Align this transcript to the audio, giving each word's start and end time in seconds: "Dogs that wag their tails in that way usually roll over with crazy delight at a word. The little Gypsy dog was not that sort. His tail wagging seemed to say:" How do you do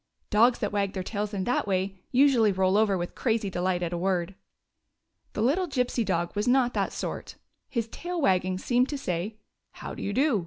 "Dogs 0.31 0.57
that 0.57 0.71
wag 0.71 0.93
their 0.93 1.03
tails 1.03 1.31
in 1.31 1.43
that 1.43 1.67
way 1.67 2.01
usually 2.11 2.51
roll 2.51 2.75
over 2.75 2.97
with 2.97 3.13
crazy 3.13 3.51
delight 3.51 3.83
at 3.83 3.93
a 3.93 3.97
word. 3.99 4.33
The 5.33 5.43
little 5.43 5.67
Gypsy 5.67 6.03
dog 6.03 6.35
was 6.35 6.47
not 6.47 6.73
that 6.73 6.91
sort. 6.91 7.35
His 7.69 7.87
tail 7.87 8.19
wagging 8.19 8.57
seemed 8.57 8.89
to 8.89 8.97
say:" 8.97 9.37
How 9.73 9.93
do 9.93 10.01
you 10.01 10.11
do 10.11 10.39